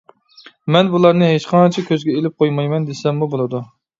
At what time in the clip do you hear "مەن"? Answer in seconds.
0.75-0.87